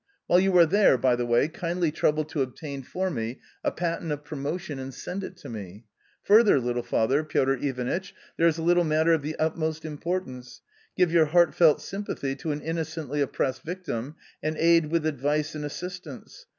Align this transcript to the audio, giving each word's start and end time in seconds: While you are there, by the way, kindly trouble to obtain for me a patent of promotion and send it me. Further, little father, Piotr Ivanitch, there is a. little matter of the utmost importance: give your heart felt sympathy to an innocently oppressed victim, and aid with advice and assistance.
While 0.25 0.39
you 0.39 0.57
are 0.57 0.65
there, 0.65 0.97
by 0.97 1.15
the 1.15 1.27
way, 1.27 1.47
kindly 1.47 1.91
trouble 1.91 2.23
to 2.25 2.41
obtain 2.41 2.81
for 2.81 3.11
me 3.11 3.39
a 3.63 3.71
patent 3.71 4.11
of 4.11 4.23
promotion 4.23 4.79
and 4.79 4.91
send 4.91 5.23
it 5.23 5.45
me. 5.45 5.85
Further, 6.23 6.59
little 6.59 6.81
father, 6.81 7.23
Piotr 7.23 7.53
Ivanitch, 7.61 8.15
there 8.35 8.47
is 8.47 8.57
a. 8.57 8.63
little 8.63 8.83
matter 8.83 9.13
of 9.13 9.21
the 9.21 9.35
utmost 9.35 9.85
importance: 9.85 10.61
give 10.97 11.11
your 11.11 11.25
heart 11.25 11.53
felt 11.53 11.81
sympathy 11.83 12.35
to 12.37 12.51
an 12.51 12.61
innocently 12.61 13.21
oppressed 13.21 13.61
victim, 13.61 14.15
and 14.41 14.57
aid 14.57 14.87
with 14.87 15.05
advice 15.05 15.53
and 15.53 15.63
assistance. 15.63 16.47